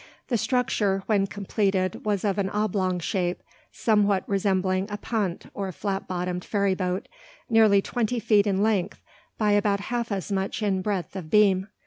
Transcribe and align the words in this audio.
The 0.29 0.37
structure 0.39 1.03
when 1.05 1.27
completed 1.27 2.03
was 2.05 2.25
of 2.25 2.39
an 2.39 2.49
oblong 2.49 2.97
shape, 2.97 3.43
somewhat 3.71 4.23
resembling 4.25 4.89
a 4.89 4.97
punt 4.97 5.45
or 5.53 5.71
flat 5.71 6.07
bottomed 6.07 6.43
ferry 6.43 6.73
boat, 6.73 7.07
nearly 7.51 7.83
twenty 7.83 8.19
feet 8.19 8.47
in 8.47 8.63
length 8.63 8.99
by 9.37 9.51
about 9.51 9.79
half 9.93 10.11
as 10.11 10.31
much 10.31 10.63
in 10.63 10.81
breadth 10.81 11.15
of 11.15 11.29
beam. 11.29 11.67